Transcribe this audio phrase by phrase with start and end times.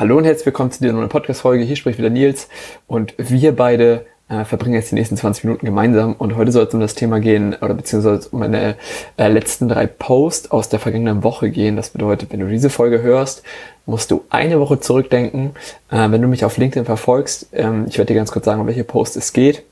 [0.00, 1.62] Hallo und herzlich willkommen zu dieser neuen Podcast-Folge.
[1.62, 2.48] Hier spricht wieder Nils
[2.86, 6.72] und wir beide äh, verbringen jetzt die nächsten 20 Minuten gemeinsam und heute soll es
[6.72, 8.76] um das Thema gehen oder beziehungsweise um meine
[9.18, 11.76] äh, letzten drei Posts aus der vergangenen Woche gehen.
[11.76, 13.42] Das bedeutet, wenn du diese Folge hörst,
[13.84, 15.50] musst du eine Woche zurückdenken.
[15.90, 18.68] Äh, wenn du mich auf LinkedIn verfolgst, ähm, ich werde dir ganz kurz sagen, um
[18.68, 19.64] welche Post es geht.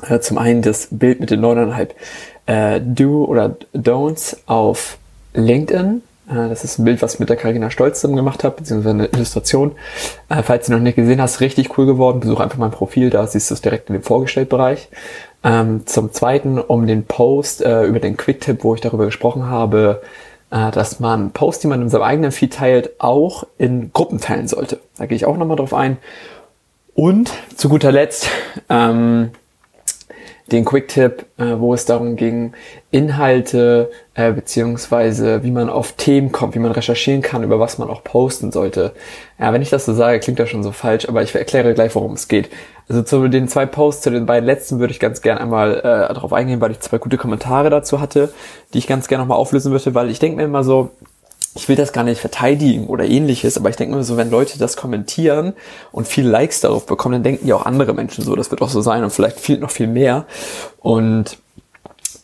[0.00, 1.94] Äh, zum einen das Bild mit den neuneinhalb
[2.46, 4.96] äh, Do oder Don'ts auf
[5.34, 6.00] LinkedIn
[6.34, 9.72] das ist ein Bild, was ich mit der Carina Stolz gemacht habe, beziehungsweise eine Illustration.
[10.28, 12.20] Äh, falls du noch nicht gesehen hast, richtig cool geworden.
[12.20, 14.88] Besuch einfach mein Profil, da siehst du es direkt in dem Vorgestellt-Bereich.
[15.44, 20.02] Ähm, zum Zweiten um den Post äh, über den Quick-Tipp, wo ich darüber gesprochen habe,
[20.50, 24.48] äh, dass man Posts, die man in seinem eigenen Feed teilt, auch in Gruppen teilen
[24.48, 24.80] sollte.
[24.98, 25.96] Da gehe ich auch nochmal drauf ein.
[26.94, 28.28] Und zu guter Letzt
[28.68, 29.30] ähm,
[30.52, 32.52] den Quick-Tipp, äh, wo es darum ging,
[32.90, 37.90] Inhalte äh, beziehungsweise wie man auf Themen kommt, wie man recherchieren kann, über was man
[37.90, 38.92] auch posten sollte.
[39.38, 41.94] Ja, wenn ich das so sage, klingt das schon so falsch, aber ich erkläre gleich,
[41.94, 42.48] worum es geht.
[42.88, 45.82] Also zu den zwei Posts, zu den beiden letzten würde ich ganz gerne einmal äh,
[45.82, 48.32] darauf eingehen, weil ich zwei gute Kommentare dazu hatte,
[48.72, 50.90] die ich ganz gerne nochmal auflösen würde, weil ich denke mir immer so,
[51.54, 54.58] ich will das gar nicht verteidigen oder ähnliches, aber ich denke mir so, wenn Leute
[54.58, 55.54] das kommentieren
[55.92, 58.68] und viele Likes darauf bekommen, dann denken ja auch andere Menschen so, das wird auch
[58.68, 60.26] so sein und vielleicht viel, noch viel mehr.
[60.78, 61.38] Und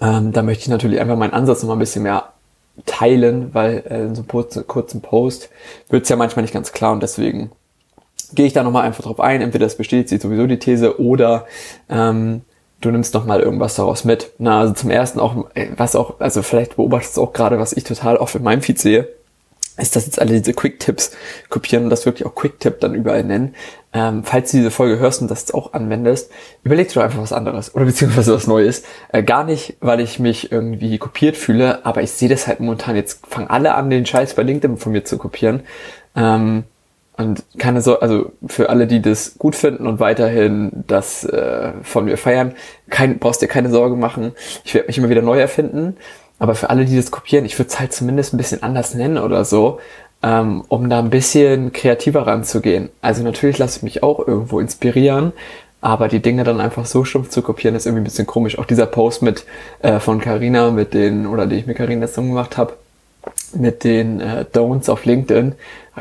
[0.01, 2.33] ähm, da möchte ich natürlich einfach meinen Ansatz noch mal ein bisschen mehr
[2.87, 5.51] teilen, weil äh, in so einem kurzen Post
[5.89, 7.51] wird es ja manchmal nicht ganz klar und deswegen
[8.35, 9.41] gehe ich da nochmal einfach drauf ein.
[9.41, 11.47] Entweder das bestätigt sowieso die These oder
[11.89, 12.43] ähm,
[12.85, 14.31] du nimmst noch mal irgendwas daraus mit.
[14.39, 17.73] Na, also zum ersten auch, äh, was auch, also vielleicht beobachtest du auch gerade, was
[17.73, 19.09] ich total oft in meinem Feed sehe,
[19.77, 21.13] ist, dass jetzt alle diese Quick-Tipps
[21.49, 23.55] kopieren und das wirklich auch Quick-Tip dann überall nennen.
[23.93, 26.31] Ähm, falls du diese Folge hörst und das jetzt auch anwendest,
[26.63, 28.85] überleg dir doch einfach was anderes oder beziehungsweise was Neues.
[29.13, 32.97] Äh, gar nicht, weil ich mich irgendwie kopiert fühle, aber ich sehe das halt momentan.
[32.97, 35.63] Jetzt fangen alle an, den Scheiß bei LinkedIn von mir zu kopieren.
[36.15, 36.65] Ähm,
[37.17, 42.07] und keine so, also für alle, die das gut finden und weiterhin das äh, von
[42.07, 42.55] mir feiern,
[42.91, 44.33] kein, brauchst dir keine Sorge machen.
[44.65, 45.97] Ich werde mich immer wieder neu erfinden.
[46.41, 49.19] Aber für alle, die das kopieren, ich würde es halt zumindest ein bisschen anders nennen
[49.19, 49.79] oder so,
[50.23, 52.89] ähm, um da ein bisschen kreativer ranzugehen.
[53.01, 55.33] Also natürlich lasse ich mich auch irgendwo inspirieren,
[55.81, 58.59] aber die Dinge dann einfach so stumpf zu kopieren, ist irgendwie ein bisschen komisch.
[58.59, 59.45] Auch dieser Post mit
[59.83, 62.75] äh, von Carina, mit den, oder die ich mit Carina zusammen gemacht habe,
[63.55, 65.55] mit den äh, Don'ts auf LinkedIn,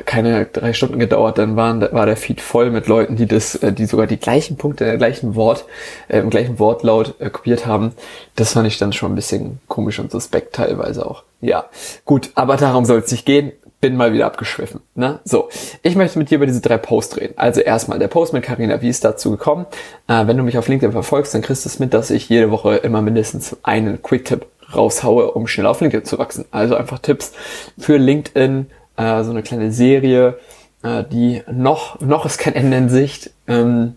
[0.06, 3.72] keine drei Stunden gedauert, dann waren, war der Feed voll mit Leuten, die das, äh,
[3.72, 5.66] die sogar die gleichen Punkte, der gleichen Wort,
[6.08, 7.94] äh, im gleichen Wortlaut äh, kopiert haben.
[8.36, 11.24] Das fand ich dann schon ein bisschen komisch und suspekt teilweise auch.
[11.42, 11.66] Ja,
[12.06, 13.52] gut, aber darum soll es nicht gehen.
[13.82, 14.80] Bin mal wieder abgeschwiffen.
[14.96, 15.20] Ne?
[15.26, 15.50] So,
[15.82, 17.34] ich möchte mit dir über diese drei Posts reden.
[17.36, 19.66] Also erstmal der Post mit Carina, wie ist dazu gekommen?
[20.08, 22.50] Äh, wenn du mich auf LinkedIn verfolgst, dann kriegst du es mit, dass ich jede
[22.50, 26.46] Woche immer mindestens einen Quick-Tipp raushaue, um schnell auf LinkedIn zu wachsen.
[26.52, 27.34] Also einfach Tipps
[27.78, 28.68] für LinkedIn,
[28.98, 30.40] äh, so eine kleine Serie,
[30.84, 33.96] äh, die noch, noch ist kein Ende in Sicht, ähm,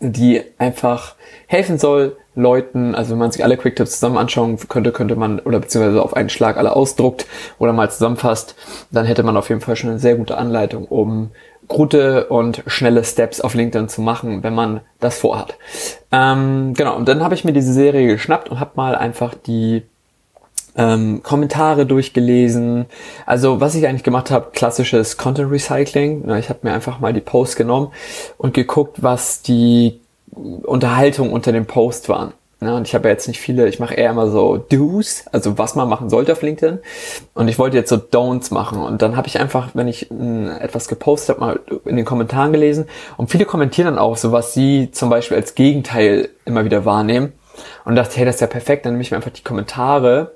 [0.00, 1.14] die einfach
[1.46, 5.58] helfen soll, Leuten, also wenn man sich alle Quick-Tips zusammen anschauen könnte, könnte man, oder
[5.58, 7.26] beziehungsweise auf einen Schlag alle ausdruckt
[7.58, 8.54] oder mal zusammenfasst,
[8.90, 11.30] dann hätte man auf jeden Fall schon eine sehr gute Anleitung, um
[11.66, 15.56] gute und schnelle Steps auf LinkedIn zu machen, wenn man das vorhat.
[16.12, 19.82] Ähm, genau, und dann habe ich mir diese Serie geschnappt und habe mal einfach die
[20.76, 22.86] ähm, Kommentare durchgelesen.
[23.24, 26.28] Also was ich eigentlich gemacht habe, klassisches Content Recycling.
[26.36, 27.92] Ich habe mir einfach mal die Posts genommen
[28.38, 30.00] und geguckt, was die
[30.32, 32.32] Unterhaltung unter dem Post waren.
[32.60, 35.58] Ja, und ich habe ja jetzt nicht viele, ich mache eher immer so Do's, also
[35.58, 36.78] was man machen sollte auf LinkedIn.
[37.34, 38.82] Und ich wollte jetzt so Don'ts machen.
[38.82, 42.52] Und dann habe ich einfach, wenn ich mh, etwas gepostet habe, mal in den Kommentaren
[42.52, 42.86] gelesen.
[43.18, 47.34] Und viele kommentieren dann auch so, was sie zum Beispiel als Gegenteil immer wieder wahrnehmen.
[47.84, 48.86] Und dachte, hey, das ist ja perfekt.
[48.86, 50.35] Dann nehme ich mir einfach die Kommentare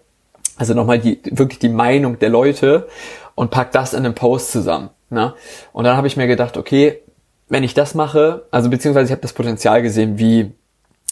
[0.60, 2.86] also nochmal die, wirklich die Meinung der Leute
[3.34, 4.90] und pack das in einem Post zusammen.
[5.08, 5.32] Ne?
[5.72, 7.00] Und dann habe ich mir gedacht, okay,
[7.48, 10.52] wenn ich das mache, also beziehungsweise ich habe das Potenzial gesehen, wie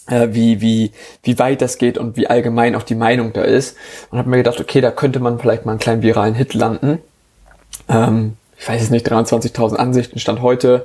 [0.06, 0.92] äh, wie wie
[1.22, 3.74] wie weit das geht und wie allgemein auch die Meinung da ist
[4.10, 6.98] und habe mir gedacht, okay, da könnte man vielleicht mal einen kleinen viralen Hit landen.
[7.88, 10.84] Ähm, ich weiß es nicht, 23.000 Ansichten stand heute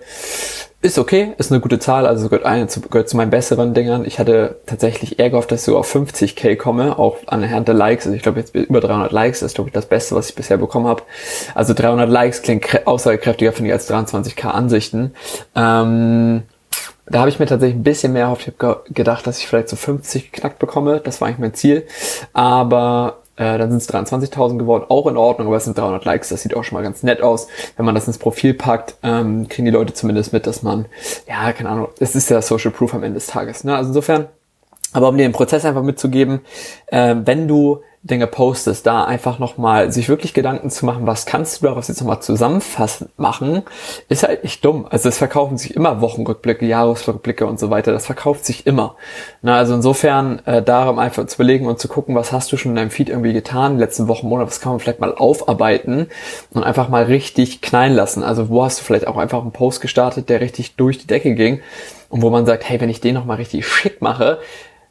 [0.83, 4.03] ist okay, ist eine gute Zahl, also gehört, eine, gehört zu meinen besseren Dingern.
[4.05, 8.05] Ich hatte tatsächlich eher gehofft, dass ich so auf 50k komme, auch anhand der Likes.
[8.05, 10.57] Also ich glaube jetzt über 300 Likes ist glaube ich das Beste, was ich bisher
[10.57, 11.03] bekommen habe.
[11.55, 15.13] Also 300 Likes klingt aussagekräftiger, finde ich, als 23k Ansichten.
[15.55, 16.43] Ähm,
[17.05, 18.47] da habe ich mir tatsächlich ein bisschen mehr erhofft.
[18.47, 20.99] Ich habe gedacht, dass ich vielleicht so 50 geknackt bekomme.
[21.01, 21.87] Das war eigentlich mein Ziel.
[22.33, 26.29] Aber äh, dann sind es 23.000 geworden, auch in Ordnung, aber es sind 300 Likes,
[26.29, 27.47] das sieht auch schon mal ganz nett aus.
[27.75, 30.85] Wenn man das ins Profil packt, ähm, kriegen die Leute zumindest mit, dass man,
[31.27, 33.63] ja, keine Ahnung, es ist ja Social Proof am Ende des Tages.
[33.63, 33.75] Ne?
[33.75, 34.27] Also insofern,
[34.91, 36.41] aber um dir den Prozess einfach mitzugeben,
[36.87, 41.61] äh, wenn du Dinge postest, da einfach nochmal sich wirklich Gedanken zu machen, was kannst
[41.61, 43.63] du daraus jetzt nochmal zusammenfassend machen,
[44.09, 44.85] ist halt nicht dumm.
[44.89, 47.93] Also es verkaufen sich immer Wochenrückblicke, Jahresrückblicke und so weiter.
[47.93, 48.97] Das verkauft sich immer.
[49.41, 52.73] Na, also insofern äh, darum einfach zu überlegen und zu gucken, was hast du schon
[52.73, 56.07] in deinem Feed irgendwie getan, letzten Wochen, Monat, was kann man vielleicht mal aufarbeiten
[56.51, 58.21] und einfach mal richtig knallen lassen.
[58.21, 61.35] Also wo hast du vielleicht auch einfach einen Post gestartet, der richtig durch die Decke
[61.35, 61.61] ging
[62.09, 64.39] und wo man sagt, hey, wenn ich den nochmal richtig schick mache,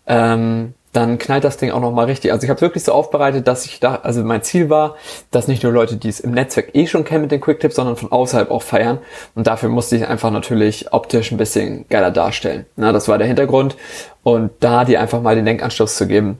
[0.07, 2.33] ähm, dann knallt das Ding auch nochmal richtig.
[2.33, 4.97] Also ich habe wirklich so aufbereitet, dass ich da, also mein Ziel war,
[5.31, 7.97] dass nicht nur Leute, die es im Netzwerk eh schon kennen mit den Quicktips, sondern
[7.97, 8.99] von außerhalb auch feiern.
[9.35, 12.67] Und dafür musste ich einfach natürlich optisch ein bisschen geiler darstellen.
[12.77, 13.77] Na, das war der Hintergrund.
[14.23, 16.39] Und da dir einfach mal den Denkanstoß zu geben,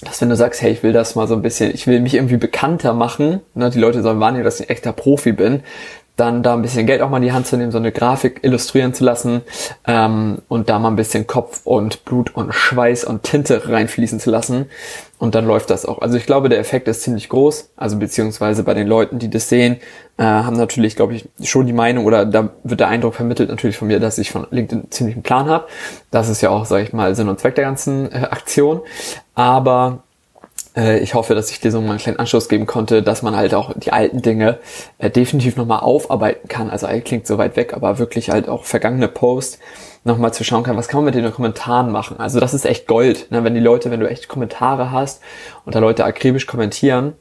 [0.00, 2.14] dass wenn du sagst, hey, ich will das mal so ein bisschen, ich will mich
[2.14, 5.62] irgendwie bekannter machen, ne, die Leute sollen wahrnehmen, dass ich ein echter Profi bin,
[6.22, 8.40] dann da ein bisschen Geld auch mal in die Hand zu nehmen, so eine Grafik
[8.42, 9.42] illustrieren zu lassen
[9.86, 14.30] ähm, und da mal ein bisschen Kopf und Blut und Schweiß und Tinte reinfließen zu
[14.30, 14.66] lassen
[15.18, 16.00] und dann läuft das auch.
[16.00, 19.48] Also ich glaube, der Effekt ist ziemlich groß, also beziehungsweise bei den Leuten, die das
[19.48, 19.78] sehen,
[20.16, 23.76] äh, haben natürlich, glaube ich, schon die Meinung oder da wird der Eindruck vermittelt natürlich
[23.76, 25.66] von mir, dass ich von LinkedIn ziemlich einen Plan habe.
[26.12, 28.80] Das ist ja auch, sage ich mal, Sinn und Zweck der ganzen äh, Aktion,
[29.34, 30.04] aber
[30.74, 33.54] ich hoffe, dass ich dir so mal einen kleinen Anschluss geben konnte, dass man halt
[33.54, 34.58] auch die alten Dinge
[34.98, 36.70] äh, definitiv nochmal aufarbeiten kann.
[36.70, 39.58] Also alt klingt so weit weg, aber wirklich halt auch vergangene Posts
[40.04, 42.18] nochmal zu schauen kann, was kann man mit den Kommentaren machen.
[42.18, 43.44] Also das ist echt Gold, ne?
[43.44, 45.22] wenn die Leute, wenn du echt Kommentare hast
[45.64, 47.12] und da Leute akribisch kommentieren,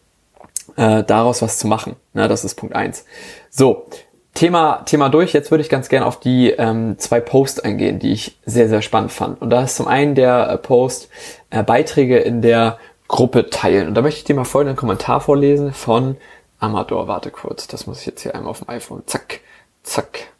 [0.77, 1.95] äh, daraus was zu machen.
[2.13, 2.27] Ne?
[2.27, 3.05] Das ist Punkt eins.
[3.49, 3.85] So,
[4.33, 5.33] Thema, Thema durch.
[5.33, 8.81] Jetzt würde ich ganz gerne auf die ähm, zwei Posts eingehen, die ich sehr, sehr
[8.81, 9.41] spannend fand.
[9.41, 11.09] Und da ist zum einen der äh, Post
[11.49, 12.77] äh, Beiträge in der
[13.11, 13.89] Gruppe teilen.
[13.89, 16.15] Und da möchte ich dir mal folgenden Kommentar vorlesen von
[16.59, 17.09] Amador.
[17.09, 19.03] Warte kurz, das muss ich jetzt hier einmal auf dem iPhone.
[19.05, 19.41] Zack,
[19.83, 20.31] zack,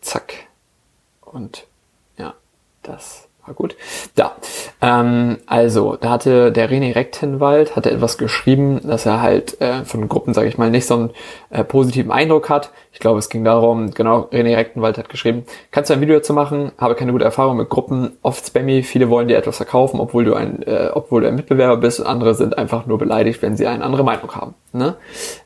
[0.00, 0.34] zack.
[1.20, 1.68] Und
[2.18, 2.34] ja,
[2.82, 3.76] das war gut.
[4.14, 4.36] Da.
[4.82, 10.08] Ähm, also, da hatte der René Rechtenwald hatte etwas geschrieben, dass er halt äh, von
[10.08, 11.10] Gruppen, sage ich mal, nicht so einen
[11.50, 12.70] äh, positiven Eindruck hat.
[12.92, 16.32] Ich glaube, es ging darum, genau, René Rechtenwald hat geschrieben, kannst du ein Video dazu
[16.32, 20.24] machen, habe keine gute Erfahrung mit Gruppen, oft spammy, viele wollen dir etwas verkaufen, obwohl
[20.24, 23.66] du ein, äh, obwohl du ein Mitbewerber bist andere sind einfach nur beleidigt, wenn sie
[23.66, 24.54] eine andere Meinung haben.
[24.72, 24.96] Ne?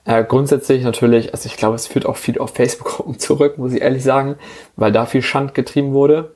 [0.04, 3.82] Äh, grundsätzlich natürlich, also ich glaube, es führt auch viel auf Facebook-Gruppen zurück, muss ich
[3.82, 4.36] ehrlich sagen,
[4.76, 6.32] weil da viel Schand getrieben wurde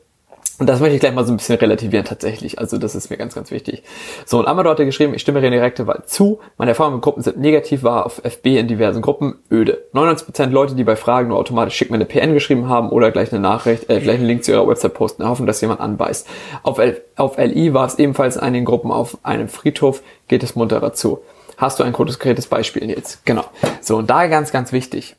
[0.58, 2.60] und das möchte ich gleich mal so ein bisschen relativieren tatsächlich.
[2.60, 3.82] Also das ist mir ganz, ganz wichtig.
[4.24, 6.38] So, und Amador hat geschrieben, ich stimme René Rektewald zu.
[6.58, 9.82] Meine Erfahrungen mit Gruppen sind negativ, war auf FB in diversen Gruppen öde.
[9.94, 13.32] 99% Leute, die bei Fragen nur automatisch schick mir eine PN geschrieben haben oder gleich
[13.32, 16.28] eine Nachricht, äh, gleich einen Link zu ihrer Website posten, hoffen, dass jemand anbeißt.
[16.62, 20.54] Auf, L auf LI war es ebenfalls in einigen Gruppen auf einem Friedhof, geht es
[20.54, 21.20] munterer zu.
[21.56, 23.18] Hast du ein konkretes Beispiel, Nils?
[23.24, 23.44] Genau.
[23.80, 25.16] So, und da ganz, ganz wichtig.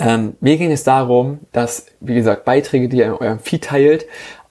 [0.00, 4.06] Ähm, mir ging es darum, dass, wie gesagt, Beiträge, die ihr in eurem Feed teilt,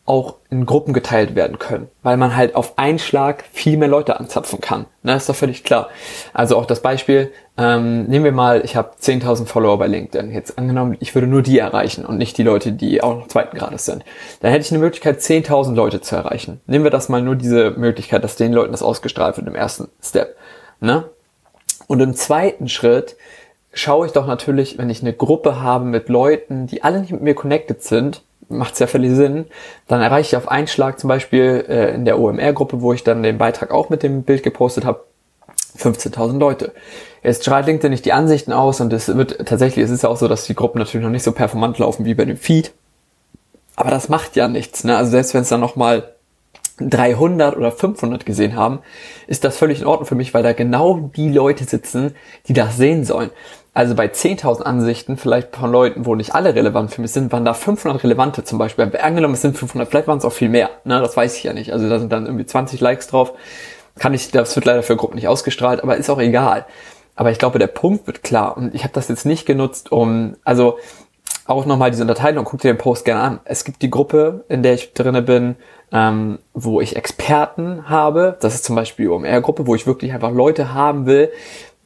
[0.06, 4.20] auch in Gruppen geteilt werden können, weil man halt auf einen Schlag viel mehr Leute
[4.20, 4.86] anzapfen kann.
[5.04, 5.90] Ne, ist doch völlig klar.
[6.34, 10.32] Also auch das Beispiel, ähm, nehmen wir mal, ich habe 10.000 Follower bei LinkedIn.
[10.32, 13.56] Jetzt angenommen, ich würde nur die erreichen und nicht die Leute, die auch noch zweiten
[13.56, 14.04] Grades sind.
[14.42, 16.60] Dann hätte ich eine Möglichkeit, 10.000 Leute zu erreichen.
[16.66, 19.90] Nehmen wir das mal nur diese Möglichkeit, dass den Leuten das ausgestrahlt wird im ersten
[20.02, 20.36] Step.
[20.80, 21.06] Ne?
[21.86, 23.16] Und im zweiten Schritt
[23.74, 27.22] schaue ich doch natürlich, wenn ich eine Gruppe habe mit Leuten, die alle nicht mit
[27.22, 29.46] mir connected sind, macht sehr völlig Sinn,
[29.88, 33.24] dann erreiche ich auf einen Schlag zum Beispiel äh, in der OMR-Gruppe, wo ich dann
[33.24, 35.04] den Beitrag auch mit dem Bild gepostet habe,
[35.78, 36.74] 15.000 Leute.
[37.24, 40.18] Jetzt strahlt LinkedIn nicht die Ansichten aus und es wird tatsächlich, es ist ja auch
[40.18, 42.74] so, dass die Gruppen natürlich noch nicht so performant laufen wie bei dem Feed.
[43.76, 44.84] Aber das macht ja nichts.
[44.84, 44.98] Ne?
[44.98, 46.16] Also selbst wenn es dann nochmal
[46.80, 48.80] 300 oder 500 gesehen haben,
[49.28, 52.16] ist das völlig in Ordnung für mich, weil da genau die Leute sitzen,
[52.48, 53.32] die das sehen sollen.
[53.74, 57.46] Also bei 10.000 Ansichten, vielleicht von Leuten, wo nicht alle relevant für mich sind, waren
[57.46, 58.92] da 500 relevante zum Beispiel.
[59.00, 60.70] Angenommen, es sind 500, vielleicht waren es auch viel mehr.
[60.86, 61.00] Ne?
[61.00, 61.72] Das weiß ich ja nicht.
[61.72, 63.34] Also da sind dann irgendwie 20 Likes drauf.
[63.98, 66.66] Kann ich, das wird leider für Gruppen nicht ausgestrahlt, aber ist auch egal.
[67.16, 68.58] Aber ich glaube, der Punkt wird klar.
[68.58, 70.78] Und ich habe das jetzt nicht genutzt, um, also
[71.46, 73.40] auch nochmal diese Unterteilung, guck dir den Post gerne an.
[73.44, 75.56] Es gibt die Gruppe, in der ich drinne bin,
[75.92, 78.38] ähm, wo ich Experten habe.
[78.40, 81.32] Das ist zum Beispiel die OMR-Gruppe, wo ich wirklich einfach Leute haben will,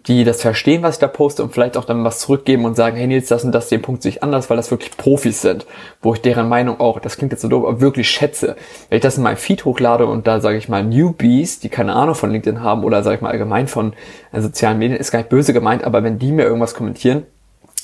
[0.07, 2.97] die das verstehen, was ich da poste und vielleicht auch dann was zurückgeben und sagen,
[2.97, 5.65] hey Nils, das und das, den Punkt sehe ich anders, weil das wirklich Profis sind,
[6.01, 8.55] wo ich deren Meinung auch, das klingt jetzt so doof, aber wirklich schätze.
[8.89, 11.93] Wenn ich das in meinem Feed hochlade und da sage ich mal Newbies, die keine
[11.93, 13.93] Ahnung von LinkedIn haben oder sage ich mal allgemein von
[14.31, 17.25] äh, sozialen Medien, ist gar nicht böse gemeint, aber wenn die mir irgendwas kommentieren,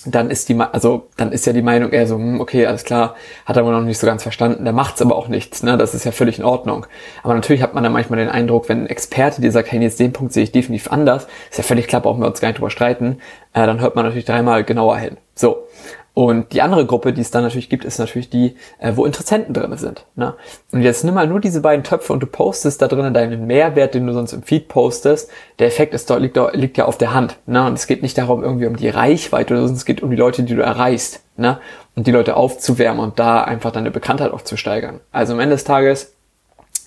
[0.06, 3.16] dann ist die, also dann ist ja die Meinung eher so, hm, okay, alles klar,
[3.46, 5.78] hat er wohl noch nicht so ganz verstanden, der macht's aber auch nichts, ne?
[5.78, 6.86] Das ist ja völlig in Ordnung.
[7.24, 10.00] Aber natürlich hat man dann manchmal den Eindruck, wenn ein Experte dir sagt, hey, jetzt
[10.00, 12.58] den Punkt sehe ich definitiv anders, ist ja völlig klar, brauchen wir uns gar nicht
[12.58, 13.20] drüber streiten,
[13.54, 15.18] äh, dann hört man natürlich dreimal genauer hin.
[15.36, 15.64] So.
[16.14, 19.54] Und die andere Gruppe, die es dann natürlich gibt, ist natürlich die, äh, wo Interessenten
[19.54, 20.06] drin sind.
[20.16, 20.36] Ne?
[20.72, 23.94] Und jetzt nimm mal nur diese beiden Töpfe und du postest da drinnen deinen Mehrwert,
[23.94, 25.30] den du sonst im Feed postest.
[25.60, 27.38] Der Effekt ist dort, liegt, liegt ja auf der Hand.
[27.46, 27.66] Ne?
[27.66, 30.18] Und es geht nicht darum, irgendwie um die Reichweite oder sonst es geht um die
[30.18, 31.22] Leute, die du erreichst.
[31.38, 31.60] Ne?
[31.96, 35.00] Und die Leute aufzuwärmen und da einfach deine Bekanntheit auch zu steigern.
[35.12, 36.14] Also am Ende des Tages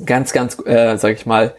[0.05, 1.55] ganz, ganz, äh, sag ich mal,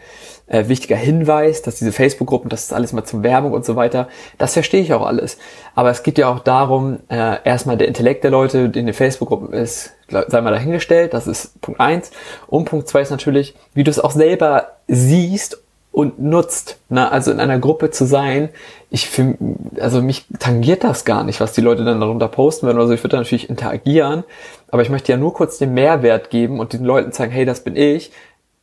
[0.46, 4.08] äh, wichtiger Hinweis, dass diese Facebook-Gruppen, das ist alles mal zum Werbung und so weiter,
[4.38, 5.38] das verstehe ich auch alles.
[5.74, 8.94] Aber es geht ja auch darum, äh, erstmal der Intellekt der Leute, die in den
[8.94, 12.10] Facebook-Gruppen ist, sei mal dahingestellt, das ist Punkt eins.
[12.46, 16.78] Und Punkt zwei ist natürlich, wie du es auch selber siehst und nutzt.
[16.88, 17.10] Ne?
[17.10, 18.50] Also in einer Gruppe zu sein,
[18.90, 19.38] ich finde,
[19.80, 22.78] also mich tangiert das gar nicht, was die Leute dann darunter posten werden.
[22.78, 24.24] Also ich würde natürlich interagieren,
[24.70, 27.62] aber ich möchte ja nur kurz den Mehrwert geben und den Leuten zeigen, hey, das
[27.62, 28.10] bin ich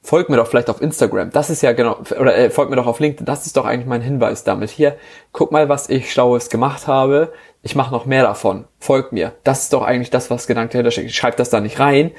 [0.02, 1.30] folgt mir doch vielleicht auf Instagram.
[1.32, 3.26] Das ist ja genau, oder äh, folgt mir doch auf LinkedIn.
[3.26, 4.72] Das ist doch eigentlich mein Hinweis damit.
[4.72, 4.98] Hier,
[5.32, 7.32] guck mal, was ich Schlaues gemacht habe.
[7.62, 8.66] Ich mache noch mehr davon.
[8.80, 9.34] Folgt mir.
[9.44, 11.10] Das ist doch eigentlich das, was Gedanke dahinter steckt.
[11.10, 12.12] Ich schreibe das da nicht rein,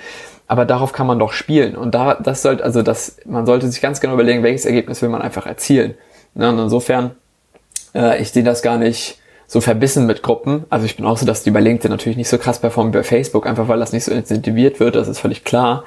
[0.46, 1.76] aber darauf kann man doch spielen.
[1.76, 5.08] Und da, das sollte, also das, man sollte sich ganz genau überlegen, welches Ergebnis will
[5.08, 5.94] man einfach erzielen.
[6.34, 6.48] Ne?
[6.48, 7.16] Und insofern,
[7.94, 10.64] äh, ich sehe das gar nicht so verbissen mit Gruppen.
[10.70, 12.98] Also ich bin auch so, dass die bei LinkedIn natürlich nicht so krass performen wie
[12.98, 15.84] bei Facebook, einfach weil das nicht so incentiviert wird, das ist völlig klar.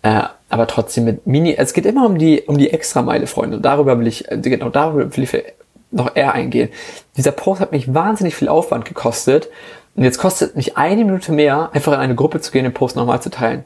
[0.00, 0.22] Äh,
[0.52, 3.56] aber trotzdem mit Mini, es geht immer um die, um die Extrameile, Freunde.
[3.56, 5.44] Und darüber will ich, äh, genau darüber will ich
[5.90, 6.68] noch eher eingehen.
[7.16, 9.48] Dieser Post hat mich wahnsinnig viel Aufwand gekostet.
[9.96, 12.96] Und jetzt kostet mich eine Minute mehr, einfach in eine Gruppe zu gehen, den Post
[12.96, 13.64] nochmal zu teilen.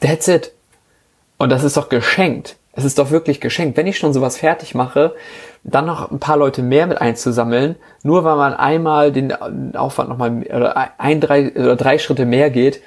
[0.00, 0.50] That's it.
[1.38, 2.56] Und das ist doch geschenkt.
[2.72, 3.76] Es ist doch wirklich geschenkt.
[3.76, 5.14] Wenn ich schon sowas fertig mache,
[5.62, 9.32] dann noch ein paar Leute mehr mit einzusammeln, nur weil man einmal den
[9.76, 12.80] Aufwand nochmal oder ein, drei oder drei Schritte mehr geht,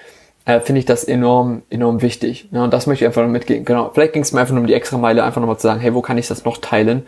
[0.49, 2.49] äh, finde ich das enorm, enorm wichtig.
[2.51, 3.65] Ja, und das möchte ich einfach noch mitgehen.
[3.65, 3.91] Genau.
[3.93, 5.93] Vielleicht ging es mir einfach nur um die extra Meile, einfach nochmal zu sagen, hey,
[5.93, 7.03] wo kann ich das noch teilen,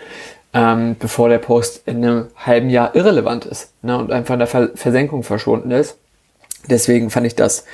[0.53, 4.47] ähm, bevor der Post in einem halben Jahr irrelevant ist ne, und einfach in der
[4.47, 5.97] Versenkung verschwunden ist.
[6.69, 7.65] Deswegen fand ich das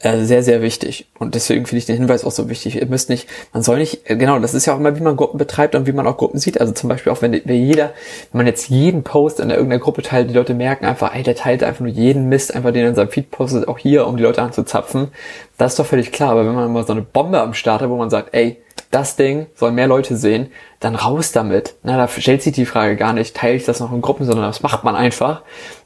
[0.00, 1.06] äh, sehr, sehr wichtig.
[1.18, 2.76] Und deswegen finde ich den Hinweis auch so wichtig.
[2.76, 5.16] Ihr müsst nicht, man soll nicht, äh, genau, das ist ja auch immer, wie man
[5.16, 6.60] Gruppen betreibt und wie man auch Gruppen sieht.
[6.60, 7.92] Also zum Beispiel auch, wenn, wenn jeder,
[8.32, 11.36] wenn man jetzt jeden Post in irgendeiner Gruppe teilt, die Leute merken einfach, ey, der
[11.36, 14.24] teilt einfach nur jeden Mist, einfach den in seinem Feed postet, auch hier, um die
[14.24, 15.08] Leute anzuzapfen.
[15.56, 16.30] Das ist doch völlig klar.
[16.30, 19.16] Aber wenn man mal so eine Bombe am Start hat, wo man sagt, ey, das
[19.16, 21.74] Ding soll mehr Leute sehen, dann raus damit.
[21.82, 24.46] Na, da stellt sich die Frage gar nicht, teile ich das noch in Gruppen, sondern
[24.46, 25.42] das macht man einfach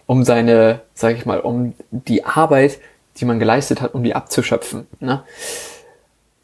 [0.06, 2.78] um seine, sag ich mal, um die Arbeit,
[3.16, 4.86] die man geleistet hat, um die abzuschöpfen.
[5.00, 5.22] Ne?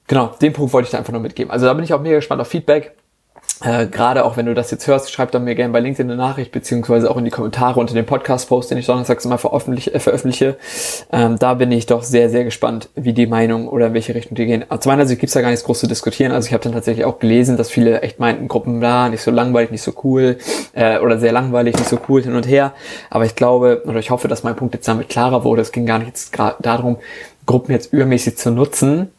[0.06, 1.50] Genau, den Punkt wollte ich da einfach nur mitgeben.
[1.50, 2.94] Also da bin ich auch mega gespannt auf Feedback.
[3.62, 6.20] Äh, Gerade auch wenn du das jetzt hörst, schreib dann mir gerne bei LinkedIn eine
[6.20, 9.94] Nachricht, beziehungsweise auch in die Kommentare unter dem Podcast-Post, den ich donnerstags immer veröffentliche.
[9.94, 10.56] Äh, veröffentliche.
[11.12, 14.34] Ähm, da bin ich doch sehr, sehr gespannt, wie die Meinung oder in welche Richtung
[14.34, 14.64] die gehen.
[14.68, 16.32] Aus meiner Sicht gibt's da gar nichts groß zu diskutieren.
[16.32, 19.30] Also ich habe dann tatsächlich auch gelesen, dass viele echt meinten, Gruppen, da nicht so
[19.30, 20.38] langweilig, nicht so cool
[20.72, 22.72] äh, oder sehr langweilig, nicht so cool hin und her.
[23.10, 25.62] Aber ich glaube oder ich hoffe, dass mein Punkt jetzt damit klarer wurde.
[25.62, 26.96] Es ging gar nicht jetzt darum,
[27.46, 29.10] Gruppen jetzt übermäßig zu nutzen,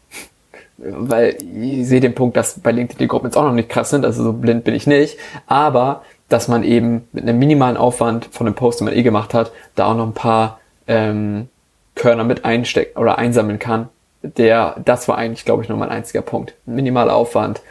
[0.85, 3.89] weil ich sehe den Punkt, dass bei LinkedIn die Gruppen jetzt auch noch nicht krass
[3.89, 8.25] sind, also so blind bin ich nicht, aber dass man eben mit einem minimalen Aufwand
[8.31, 11.47] von dem Post, den man eh gemacht hat, da auch noch ein paar ähm,
[11.95, 13.89] Körner mit einstecken oder einsammeln kann.
[14.23, 16.55] Der, das war eigentlich, glaube ich, noch mein einziger Punkt.
[16.65, 17.61] Minimaler Aufwand,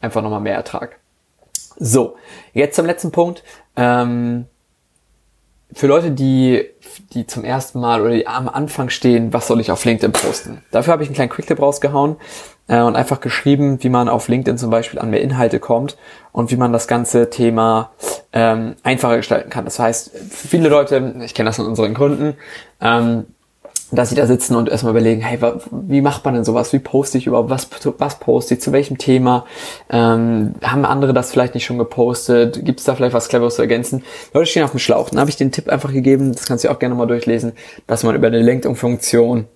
[0.00, 0.98] einfach nochmal mehr Ertrag.
[1.78, 2.16] So,
[2.54, 3.44] jetzt zum letzten Punkt.
[3.76, 4.46] Ähm,
[5.72, 6.64] für Leute, die,
[7.12, 10.62] die zum ersten Mal oder die am Anfang stehen, was soll ich auf LinkedIn posten?
[10.70, 12.16] Dafür habe ich einen kleinen Quicktip rausgehauen
[12.68, 15.96] äh, und einfach geschrieben, wie man auf LinkedIn zum Beispiel an mehr Inhalte kommt
[16.32, 17.90] und wie man das ganze Thema
[18.32, 19.64] ähm, einfacher gestalten kann.
[19.64, 22.34] Das heißt, viele Leute, ich kenne das von unseren Kunden,
[22.80, 23.24] ähm,
[23.90, 25.38] dass sie da sitzen und erstmal überlegen, hey,
[25.70, 26.72] wie macht man denn sowas?
[26.74, 27.48] Wie poste ich überhaupt?
[27.48, 28.60] Was, was poste ich?
[28.60, 29.46] Zu welchem Thema?
[29.88, 32.64] Ähm, haben andere das vielleicht nicht schon gepostet?
[32.66, 34.04] Gibt es da vielleicht was Cleveres zu ergänzen?
[34.34, 35.08] Leute stehen auf dem Schlauch.
[35.08, 37.52] Dann habe ich den Tipp einfach gegeben, das kannst du auch gerne mal durchlesen,
[37.86, 39.46] dass man über eine LinkedIn-Funktion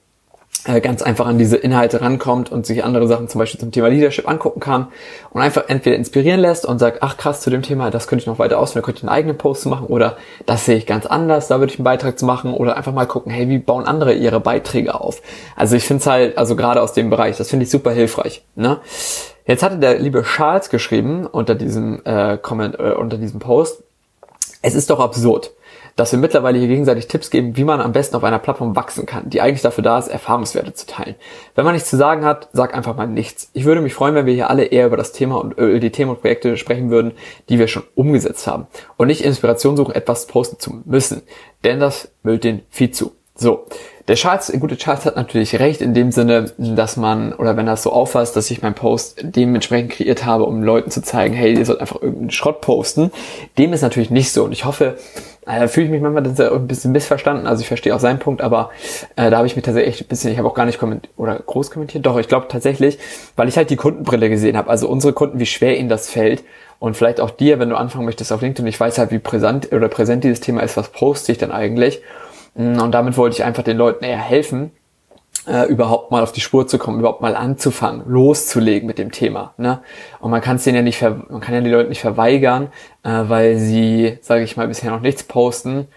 [0.80, 4.28] ganz einfach an diese Inhalte rankommt und sich andere Sachen zum Beispiel zum Thema Leadership
[4.28, 4.88] angucken kann
[5.30, 8.26] und einfach entweder inspirieren lässt und sagt, ach krass, zu dem Thema, das könnte ich
[8.28, 10.16] noch weiter ausführen, da könnte ich einen eigenen Post machen oder
[10.46, 13.06] das sehe ich ganz anders, da würde ich einen Beitrag zu machen oder einfach mal
[13.06, 15.20] gucken, hey, wie bauen andere ihre Beiträge auf?
[15.56, 18.44] Also ich finde es halt, also gerade aus dem Bereich, das finde ich super hilfreich.
[18.54, 18.78] Ne?
[19.46, 23.82] Jetzt hatte der liebe Charles geschrieben unter diesem äh, Comment, äh, unter diesem Post,
[24.62, 25.50] es ist doch absurd
[25.96, 29.06] dass wir mittlerweile hier gegenseitig Tipps geben, wie man am besten auf einer Plattform wachsen
[29.06, 31.16] kann, die eigentlich dafür da ist, Erfahrungswerte zu teilen.
[31.54, 33.50] Wenn man nichts zu sagen hat, sag einfach mal nichts.
[33.52, 35.90] Ich würde mich freuen, wenn wir hier alle eher über das Thema und über die
[35.90, 37.12] Themen und Projekte sprechen würden,
[37.48, 41.22] die wir schon umgesetzt haben und nicht Inspiration suchen, etwas posten zu müssen,
[41.64, 43.12] denn das müllt den Feed zu.
[43.34, 43.66] So,
[44.08, 47.82] der Charles, gute Charles hat natürlich recht in dem Sinne, dass man, oder wenn das
[47.82, 51.64] so auffasst, dass ich meinen Post dementsprechend kreiert habe, um Leuten zu zeigen, hey, ihr
[51.64, 53.12] sollt einfach irgendeinen Schrott posten.
[53.58, 54.44] Dem ist natürlich nicht so.
[54.44, 54.96] Und ich hoffe,
[55.46, 57.46] äh, fühle ich mich manchmal ein bisschen missverstanden.
[57.46, 58.70] Also ich verstehe auch seinen Punkt, aber
[59.16, 61.12] äh, da habe ich mich tatsächlich echt ein bisschen, ich habe auch gar nicht kommentiert
[61.16, 62.04] oder groß kommentiert.
[62.04, 62.98] Doch, ich glaube tatsächlich,
[63.36, 64.68] weil ich halt die Kundenbrille gesehen habe.
[64.68, 66.42] Also unsere Kunden, wie schwer ihnen das fällt.
[66.80, 68.66] Und vielleicht auch dir, wenn du anfangen möchtest auf LinkedIn.
[68.66, 72.02] Ich weiß halt, wie präsent oder präsent dieses Thema ist, was poste ich denn eigentlich?
[72.54, 74.72] Mm, und damit wollte ich einfach den Leuten eher helfen,
[75.46, 79.54] äh, überhaupt mal auf die Spur zu kommen, überhaupt mal anzufangen, loszulegen mit dem Thema.
[79.56, 79.80] Ne?
[80.20, 82.68] Und man kann es denen ja nicht, man kann ja die Leute nicht verweigern,
[83.02, 85.88] äh, weil sie, sage ich mal, bisher noch nichts posten,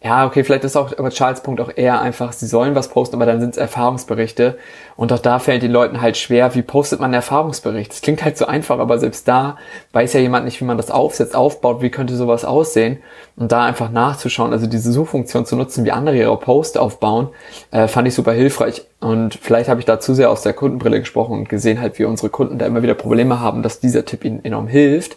[0.00, 3.16] ja, okay, vielleicht ist auch aber Charles Punkt auch eher einfach, sie sollen was posten,
[3.16, 4.56] aber dann sind es Erfahrungsberichte.
[4.94, 7.90] Und auch da fällt den Leuten halt schwer, wie postet man einen Erfahrungsbericht?
[7.90, 9.58] Das klingt halt so einfach, aber selbst da
[9.92, 12.98] weiß ja jemand nicht, wie man das aufsetzt, aufbaut, wie könnte sowas aussehen.
[13.34, 17.30] Und da einfach nachzuschauen, also diese Suchfunktion zu nutzen, wie andere ihre Post aufbauen,
[17.72, 18.86] äh, fand ich super hilfreich.
[19.00, 22.04] Und vielleicht habe ich da zu sehr aus der Kundenbrille gesprochen und gesehen halt, wie
[22.04, 25.16] unsere Kunden da immer wieder Probleme haben, dass dieser Tipp ihnen enorm hilft.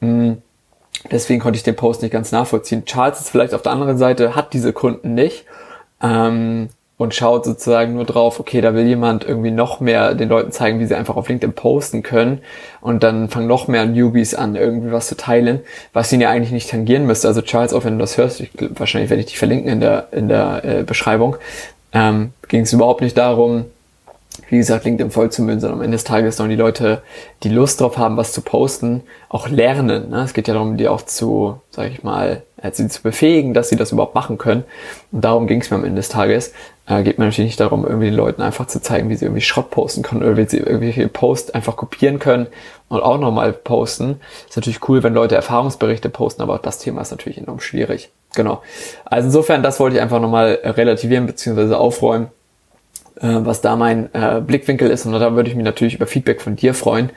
[0.00, 0.42] Mhm
[1.10, 2.84] Deswegen konnte ich den Post nicht ganz nachvollziehen.
[2.84, 5.44] Charles ist vielleicht auf der anderen Seite, hat diese Kunden nicht
[6.02, 10.52] ähm, und schaut sozusagen nur drauf, okay, da will jemand irgendwie noch mehr den Leuten
[10.52, 12.40] zeigen, wie sie einfach auf LinkedIn posten können
[12.80, 15.60] und dann fangen noch mehr Newbies an, irgendwie was zu teilen,
[15.92, 17.28] was ihn ja eigentlich nicht tangieren müsste.
[17.28, 20.08] Also Charles, auch wenn du das hörst, ich, wahrscheinlich werde ich dich verlinken in der,
[20.12, 21.36] in der äh, Beschreibung,
[21.92, 23.66] ähm, ging es überhaupt nicht darum,
[24.48, 27.02] wie gesagt, LinkedIn voll zu müllen, sondern am Ende des Tages sollen die Leute,
[27.42, 30.10] die Lust drauf haben, was zu posten, auch lernen.
[30.10, 30.22] Ne?
[30.22, 33.68] Es geht ja darum, die auch zu, sag ich mal, äh, sie zu befähigen, dass
[33.68, 34.64] sie das überhaupt machen können.
[35.12, 36.52] Und darum ging es mir am Ende des Tages.
[36.86, 39.42] Äh, geht mir natürlich nicht darum, irgendwie den Leuten einfach zu zeigen, wie sie irgendwie
[39.42, 42.46] Schrott posten können oder wie sie irgendwelche Posts einfach kopieren können
[42.88, 44.20] und auch nochmal posten.
[44.48, 48.10] Ist natürlich cool, wenn Leute Erfahrungsberichte posten, aber das Thema ist natürlich enorm schwierig.
[48.34, 48.62] Genau.
[49.04, 51.74] Also insofern, das wollte ich einfach nochmal relativieren bzw.
[51.74, 52.28] aufräumen
[53.26, 55.06] was da mein äh, Blickwinkel ist.
[55.06, 57.10] Und da würde ich mich natürlich über Feedback von dir freuen,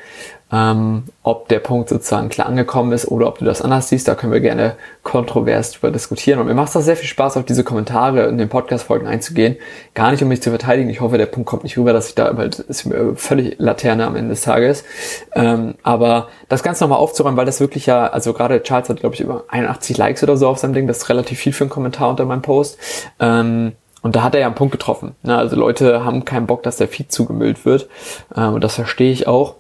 [0.52, 4.08] ähm, ob der Punkt sozusagen klar angekommen ist oder ob du das anders siehst.
[4.08, 6.40] Da können wir gerne kontrovers drüber diskutieren.
[6.40, 9.56] Und mir macht es sehr viel Spaß, auf diese Kommentare in den Podcast-Folgen einzugehen.
[9.94, 10.90] Gar nicht, um mich zu verteidigen.
[10.90, 14.06] Ich hoffe, der Punkt kommt nicht rüber, dass ich da, weil ist mir völlig Laterne
[14.06, 14.84] am Ende des Tages.
[15.34, 19.16] Ähm, aber das Ganze nochmal aufzuräumen, weil das wirklich ja, also gerade Charles hat, glaube
[19.16, 20.88] ich, über 81 Likes oder so auf seinem Ding.
[20.88, 22.78] Das ist relativ viel für einen Kommentar unter meinem Post.
[23.20, 25.16] Ähm, und da hat er ja einen Punkt getroffen.
[25.24, 25.38] Ne?
[25.38, 27.88] Also Leute haben keinen Bock, dass der Feed zugemüllt wird.
[28.36, 29.56] Ähm, und das verstehe ich auch.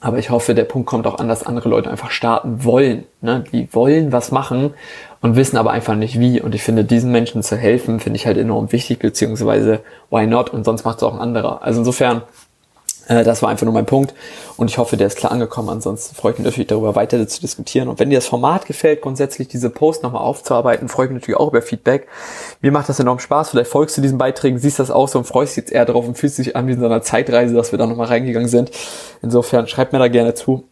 [0.00, 3.04] Aber ich hoffe, der Punkt kommt auch an, dass andere Leute einfach starten wollen.
[3.22, 3.44] Ne?
[3.50, 4.74] Die wollen was machen
[5.20, 6.40] und wissen aber einfach nicht wie.
[6.40, 10.50] Und ich finde, diesen Menschen zu helfen, finde ich halt enorm wichtig, beziehungsweise why not?
[10.50, 11.62] Und sonst macht es auch ein anderer.
[11.62, 12.22] Also insofern
[13.08, 14.14] äh, das war einfach nur mein Punkt
[14.56, 15.68] und ich hoffe, der ist klar angekommen.
[15.68, 17.88] Ansonsten freue ich mich natürlich darüber, weiter zu diskutieren.
[17.88, 21.40] Und wenn dir das Format gefällt, grundsätzlich diese Post nochmal aufzuarbeiten, freue ich mich natürlich
[21.40, 22.08] auch über Feedback.
[22.60, 23.50] Mir macht das enorm Spaß.
[23.50, 26.16] Vielleicht folgst du diesen Beiträgen, siehst das aus und freust dich jetzt eher drauf und
[26.18, 28.70] fühlst dich an wie in so einer Zeitreise, dass wir da nochmal reingegangen sind.
[29.22, 30.64] Insofern schreib mir da gerne zu.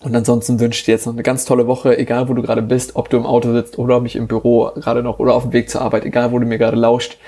[0.00, 2.62] Und ansonsten wünsche ich dir jetzt noch eine ganz tolle Woche, egal wo du gerade
[2.62, 5.52] bist, ob du im Auto sitzt oder mich im Büro gerade noch oder auf dem
[5.52, 7.18] Weg zur Arbeit, egal wo du mir gerade lauscht,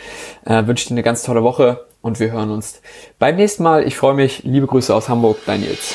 [0.45, 2.81] äh, wünsche ich dir eine ganz tolle Woche und wir hören uns
[3.19, 3.87] beim nächsten Mal.
[3.87, 4.43] Ich freue mich.
[4.45, 5.95] Liebe Grüße aus Hamburg, dein Nils.